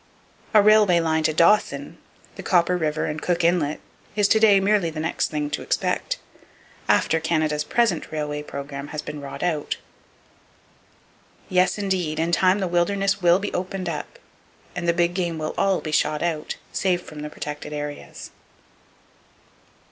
[0.55, 1.99] A railway line to Dawson,
[2.35, 3.79] the Copper River and Cook Inlet
[4.15, 6.17] is to day merely the next thing to expect,
[6.89, 9.77] after Canada's present railway program has been wrought out.
[11.49, 12.17] Yes, indeed!
[12.17, 14.17] In time the wilderness will be opened up,
[14.75, 18.31] and the big game will all be shot out, save from the protected areas.